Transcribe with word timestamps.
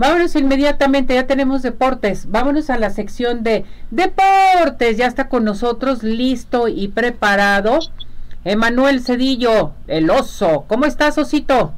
Vámonos 0.00 0.34
inmediatamente, 0.34 1.14
ya 1.14 1.26
tenemos 1.26 1.60
deportes. 1.60 2.30
Vámonos 2.30 2.70
a 2.70 2.78
la 2.78 2.88
sección 2.88 3.42
de 3.42 3.66
deportes. 3.90 4.96
Ya 4.96 5.04
está 5.04 5.28
con 5.28 5.44
nosotros 5.44 6.02
listo 6.02 6.68
y 6.68 6.88
preparado. 6.88 7.80
Emanuel 8.46 9.04
Cedillo, 9.04 9.74
el 9.88 10.08
oso. 10.08 10.64
¿Cómo 10.68 10.86
estás, 10.86 11.18
Osito? 11.18 11.74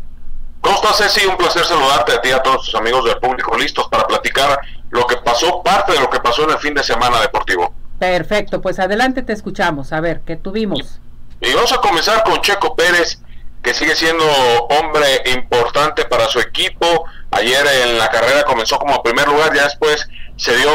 ¿Cómo 0.61 0.77
estás, 0.77 0.98
Ceci? 0.98 1.27
Un 1.27 1.37
placer 1.37 1.64
saludarte 1.64 2.12
a 2.12 2.21
ti 2.21 2.29
y 2.29 2.30
a 2.30 2.40
todos 2.40 2.66
tus 2.66 2.77
amigos 2.77 3.04
del 3.06 3.19
público 3.19 3.58
listos 3.58 3.88
para 3.88 4.06
platicar 4.06 4.56
lo 4.90 5.04
que 5.04 5.16
pasó, 5.16 5.60
parte 5.64 5.94
de 5.94 5.98
lo 5.98 6.08
que 6.08 6.20
pasó 6.20 6.44
en 6.44 6.50
el 6.50 6.58
fin 6.58 6.74
de 6.74 6.84
semana 6.84 7.20
deportivo. 7.20 7.74
Perfecto, 7.98 8.62
pues 8.62 8.78
adelante 8.78 9.22
te 9.22 9.32
escuchamos. 9.32 9.92
A 9.92 10.00
ver, 10.00 10.20
¿qué 10.20 10.36
tuvimos? 10.36 11.00
Y 11.40 11.52
vamos 11.54 11.72
a 11.72 11.78
comenzar 11.78 12.22
con 12.22 12.40
Checo 12.40 12.76
Pérez, 12.76 13.20
que 13.64 13.74
sigue 13.74 13.96
siendo 13.96 14.24
hombre 14.70 15.24
importante 15.34 16.04
para 16.04 16.28
su 16.28 16.38
equipo. 16.38 16.86
Ayer 17.33 17.66
en 17.66 17.98
la 17.98 18.10
carrera 18.10 18.45
comenzó 18.45 18.78
como 18.78 19.02
primer 19.02 19.27
lugar, 19.27 19.55
ya 19.55 19.64
después 19.64 20.06
se 20.36 20.54
dio 20.56 20.70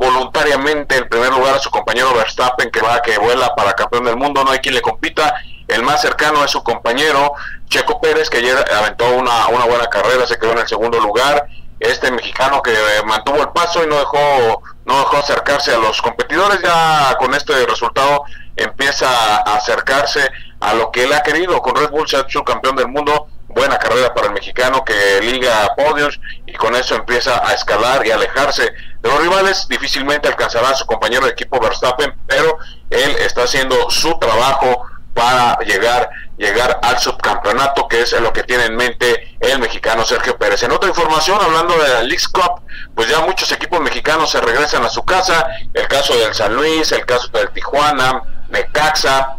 voluntariamente 0.00 0.96
el 0.96 1.08
primer 1.08 1.30
lugar 1.30 1.56
a 1.56 1.58
su 1.58 1.70
compañero 1.70 2.14
Verstappen, 2.14 2.70
que 2.70 2.80
va 2.80 3.02
que 3.02 3.18
vuela 3.18 3.54
para 3.54 3.74
campeón 3.74 4.04
del 4.04 4.16
mundo, 4.16 4.42
no 4.42 4.50
hay 4.50 4.58
quien 4.58 4.74
le 4.74 4.80
compita. 4.80 5.34
El 5.66 5.82
más 5.82 6.00
cercano 6.00 6.42
es 6.42 6.50
su 6.50 6.62
compañero 6.62 7.34
Checo 7.68 8.00
Pérez, 8.00 8.30
que 8.30 8.38
ayer 8.38 8.56
aventó 8.72 9.10
una, 9.16 9.48
una 9.48 9.66
buena 9.66 9.86
carrera, 9.88 10.26
se 10.26 10.38
quedó 10.38 10.52
en 10.52 10.58
el 10.58 10.68
segundo 10.68 10.98
lugar. 10.98 11.46
Este 11.78 12.10
mexicano 12.10 12.62
que 12.62 12.72
mantuvo 13.04 13.42
el 13.42 13.50
paso 13.50 13.84
y 13.84 13.86
no 13.86 13.96
dejó, 13.96 14.62
no 14.86 14.98
dejó 15.00 15.18
acercarse 15.18 15.74
a 15.74 15.78
los 15.78 16.00
competidores, 16.00 16.60
ya 16.62 17.14
con 17.18 17.34
este 17.34 17.66
resultado 17.66 18.24
empieza 18.56 19.08
a 19.08 19.56
acercarse 19.56 20.28
a 20.60 20.72
lo 20.72 20.90
que 20.90 21.04
él 21.04 21.12
ha 21.12 21.22
querido. 21.22 21.60
Con 21.60 21.76
Red 21.76 21.90
Bull 21.90 22.08
se 22.08 22.16
ha 22.16 22.20
hecho 22.20 22.42
campeón 22.42 22.76
del 22.76 22.88
mundo, 22.88 23.28
buena 23.58 23.76
carrera 23.76 24.14
para 24.14 24.28
el 24.28 24.32
mexicano 24.32 24.84
que 24.84 25.20
liga 25.20 25.74
podios 25.76 26.20
y 26.46 26.52
con 26.54 26.76
eso 26.76 26.94
empieza 26.94 27.46
a 27.46 27.54
escalar 27.54 28.06
y 28.06 28.12
alejarse 28.12 28.62
de 28.62 29.08
los 29.08 29.20
rivales. 29.20 29.66
Difícilmente 29.68 30.28
alcanzará 30.28 30.70
a 30.70 30.74
su 30.76 30.86
compañero 30.86 31.26
de 31.26 31.32
equipo 31.32 31.58
Verstappen, 31.58 32.14
pero 32.26 32.58
él 32.88 33.16
está 33.18 33.42
haciendo 33.42 33.90
su 33.90 34.16
trabajo 34.18 34.86
para 35.12 35.58
llegar 35.64 36.08
llegar 36.38 36.78
al 36.82 36.96
subcampeonato 37.00 37.88
que 37.88 38.02
es 38.02 38.12
lo 38.20 38.32
que 38.32 38.44
tiene 38.44 38.66
en 38.66 38.76
mente 38.76 39.36
el 39.40 39.58
mexicano 39.58 40.04
Sergio 40.04 40.38
Pérez. 40.38 40.62
En 40.62 40.70
otra 40.70 40.88
información, 40.88 41.36
hablando 41.42 41.76
de 41.76 41.88
la 41.88 42.02
League 42.02 42.22
Cup, 42.32 42.62
pues 42.94 43.08
ya 43.08 43.20
muchos 43.22 43.50
equipos 43.50 43.80
mexicanos 43.80 44.30
se 44.30 44.40
regresan 44.40 44.84
a 44.84 44.88
su 44.88 45.04
casa, 45.04 45.48
el 45.74 45.88
caso 45.88 46.16
del 46.16 46.32
San 46.32 46.54
Luis, 46.54 46.92
el 46.92 47.04
caso 47.04 47.26
del 47.32 47.50
Tijuana, 47.50 48.22
Necaxa, 48.50 49.37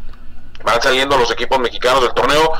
van 0.69 0.81
saliendo 0.81 1.17
los 1.17 1.31
equipos 1.31 1.59
mexicanos 1.59 2.01
del 2.01 2.13
torneo, 2.13 2.51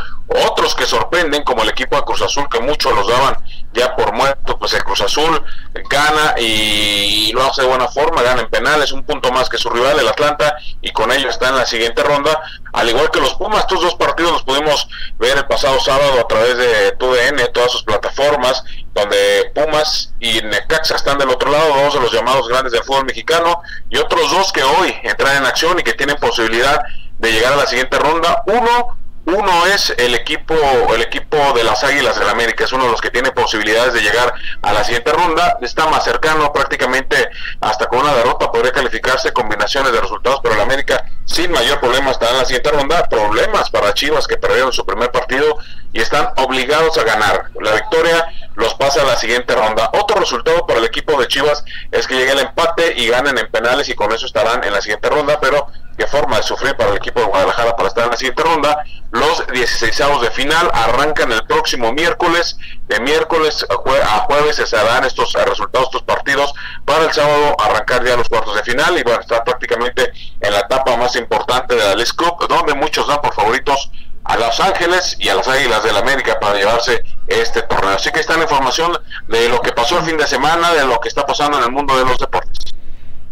otros 0.47 0.75
que 0.75 0.85
sorprenden, 0.85 1.43
como 1.43 1.63
el 1.63 1.69
equipo 1.69 1.95
de 1.95 2.03
Cruz 2.03 2.21
Azul, 2.21 2.47
que 2.49 2.59
muchos 2.59 2.93
los 2.93 3.07
daban 3.07 3.35
ya 3.73 3.95
por 3.95 4.13
muerto, 4.13 4.57
pues 4.57 4.73
el 4.73 4.83
Cruz 4.83 5.01
Azul 5.01 5.43
gana 5.89 6.35
y 6.37 7.31
lo 7.33 7.43
hace 7.43 7.61
de 7.61 7.67
buena 7.67 7.87
forma, 7.87 8.21
gana 8.21 8.41
en 8.41 8.49
penales, 8.49 8.91
un 8.91 9.03
punto 9.03 9.31
más 9.31 9.49
que 9.49 9.57
su 9.57 9.69
rival, 9.69 9.99
el 9.99 10.07
Atlanta, 10.07 10.55
y 10.81 10.91
con 10.91 11.11
ello 11.11 11.29
está 11.29 11.49
en 11.49 11.55
la 11.55 11.65
siguiente 11.65 12.03
ronda, 12.03 12.39
al 12.73 12.89
igual 12.89 13.09
que 13.09 13.19
los 13.19 13.33
Pumas, 13.35 13.61
estos 13.61 13.81
dos 13.81 13.95
partidos 13.95 14.31
los 14.33 14.43
pudimos 14.43 14.87
ver 15.17 15.37
el 15.37 15.45
pasado 15.45 15.79
sábado 15.79 16.19
a 16.19 16.27
través 16.27 16.57
de 16.57 16.91
TUDN, 16.93 17.51
todas 17.53 17.71
sus 17.71 17.83
plataformas, 17.83 18.63
donde 18.93 19.51
Pumas 19.55 20.13
y 20.19 20.41
Necaxa 20.41 20.95
están 20.95 21.17
del 21.17 21.29
otro 21.29 21.51
lado, 21.51 21.73
dos 21.83 21.93
de 21.93 22.01
los 22.01 22.11
llamados 22.11 22.47
grandes 22.47 22.73
del 22.73 22.83
fútbol 22.83 23.05
mexicano, 23.05 23.61
y 23.89 23.97
otros 23.97 24.29
dos 24.31 24.51
que 24.51 24.63
hoy 24.63 24.95
entran 25.03 25.37
en 25.37 25.45
acción 25.45 25.79
y 25.79 25.83
que 25.83 25.93
tienen 25.93 26.17
posibilidad 26.17 26.81
de 27.19 27.31
llegar 27.31 27.53
a 27.53 27.57
la 27.57 27.67
siguiente 27.67 27.99
ronda. 27.99 28.43
Uno, 28.47 28.97
uno 29.25 29.65
es 29.67 29.93
el 29.97 30.15
equipo, 30.15 30.55
el 30.93 31.01
equipo 31.01 31.37
de 31.53 31.63
las 31.63 31.83
Águilas 31.83 32.17
del 32.17 32.29
América, 32.29 32.63
es 32.63 32.73
uno 32.73 32.85
de 32.85 32.91
los 32.91 33.01
que 33.01 33.11
tiene 33.11 33.31
posibilidades 33.31 33.93
de 33.93 34.01
llegar 34.01 34.33
a 34.61 34.73
la 34.73 34.83
siguiente 34.83 35.11
ronda. 35.11 35.57
Está 35.61 35.87
más 35.87 36.03
cercano, 36.03 36.51
prácticamente 36.51 37.29
hasta 37.61 37.87
con 37.87 37.99
una 37.99 38.13
derrota 38.15 38.51
podría 38.51 38.71
calificarse 38.71 39.31
combinaciones 39.31 39.91
de 39.91 40.01
resultados, 40.01 40.39
pero 40.41 40.55
el 40.55 40.61
América 40.61 41.05
sin 41.25 41.51
mayor 41.51 41.79
problema 41.79 42.11
está 42.11 42.29
en 42.31 42.37
la 42.37 42.45
siguiente 42.45 42.71
ronda. 42.71 43.07
Problemas 43.07 43.69
para 43.69 43.93
Chivas 43.93 44.25
que 44.25 44.37
perdieron 44.37 44.73
su 44.73 44.85
primer 44.85 45.11
partido 45.11 45.57
y 45.93 46.01
están 46.01 46.29
obligados 46.37 46.97
a 46.97 47.03
ganar. 47.03 47.51
La 47.61 47.73
victoria 47.73 48.27
los 48.55 48.73
pasa 48.75 49.01
a 49.01 49.05
la 49.05 49.15
siguiente 49.15 49.55
ronda. 49.55 49.89
Otro 49.93 50.19
resultado 50.19 50.65
para 50.65 50.79
el 50.79 50.85
equipo 50.85 51.19
de 51.19 51.27
Chivas 51.27 51.63
es 51.91 52.07
que 52.07 52.15
llegue 52.15 52.31
el 52.31 52.39
empate 52.39 52.93
y 52.97 53.07
ganen 53.07 53.37
en 53.37 53.49
penales 53.49 53.89
y 53.89 53.95
con 53.95 54.11
eso 54.11 54.25
estarán 54.25 54.63
en 54.63 54.73
la 54.73 54.81
siguiente 54.81 55.09
ronda, 55.09 55.39
pero 55.39 55.67
qué 55.99 56.07
forma 56.07 56.37
de 56.37 56.43
sufrir 56.43 56.75
para 56.77 56.91
el 56.91 56.97
equipo 56.97 57.19
de 57.19 57.25
Guadalajara 57.25 57.75
para 57.75 57.89
estar 57.89 58.05
en 58.05 58.11
la 58.11 58.17
siguiente 58.17 58.41
ronda. 58.41 58.83
Los 59.11 59.45
16 59.47 60.21
de 60.21 60.31
final 60.31 60.71
arrancan 60.73 61.31
el 61.33 61.45
próximo 61.45 61.91
miércoles. 61.91 62.57
De 62.87 63.01
miércoles 63.01 63.65
a, 63.69 64.19
jueves 64.19 64.55
se 64.55 64.75
darán 64.75 65.03
estos 65.03 65.33
resultados, 65.33 65.89
estos 65.89 66.03
partidos, 66.03 66.53
para 66.85 67.03
el 67.03 67.11
sábado 67.11 67.53
arrancar 67.59 68.05
ya 68.05 68.15
los 68.15 68.29
cuartos 68.29 68.55
de 68.55 68.63
final 68.63 68.97
y 68.97 69.03
bueno, 69.03 69.19
estar 69.19 69.43
prácticamente 69.43 70.11
en 70.39 70.53
la 70.53 70.59
etapa 70.59 70.95
más 70.95 71.15
importante 71.17 71.75
de 71.75 71.83
la 71.83 71.95
League 71.95 72.13
Cup, 72.15 72.47
donde 72.47 72.73
muchos 72.75 73.05
dan 73.05 73.19
por 73.21 73.33
favoritos 73.33 73.91
a 74.23 74.37
Los 74.37 74.59
Ángeles 74.59 75.17
y 75.19 75.27
a 75.27 75.35
las 75.35 75.47
Águilas 75.47 75.83
del 75.83 75.97
América 75.97 76.39
para 76.39 76.57
llevarse 76.57 77.03
este 77.27 77.61
torneo. 77.63 77.95
Así 77.95 78.09
que 78.11 78.21
está 78.21 78.37
la 78.37 78.43
información 78.43 78.97
de 79.27 79.49
lo 79.49 79.61
que 79.61 79.73
pasó 79.73 79.99
el 79.99 80.05
fin 80.05 80.17
de 80.17 80.27
semana, 80.27 80.73
de 80.73 80.85
lo 80.85 80.99
que 80.99 81.09
está 81.09 81.25
pasando 81.25 81.57
en 81.57 81.65
el 81.65 81.71
mundo 81.71 81.97
de 81.97 82.05
los 82.05 82.17
deportes. 82.17 82.78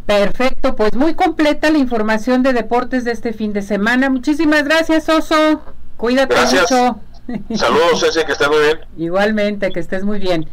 Perfecto, 0.07 0.75
pues 0.78 0.95
muy 0.95 1.16
completa 1.16 1.69
la 1.69 1.78
información 1.79 2.41
de 2.41 2.53
deportes 2.53 3.03
de 3.03 3.12
este 3.12 3.34
fin 3.34 3.51
de 3.51 3.62
semana. 3.62 4.09
Muchísimas 4.09 4.63
gracias, 4.63 5.09
Oso. 5.09 5.62
Cuídate 5.97 6.34
gracias. 6.34 6.72
mucho. 6.72 7.01
Saludos, 7.56 8.00
Ceci, 8.06 8.25
que 8.25 8.31
estés 8.31 8.47
muy 8.47 8.59
bien. 8.59 8.79
Igualmente, 8.97 9.69
que 9.73 9.81
estés 9.81 10.06
muy 10.06 10.18
bien. 10.18 10.47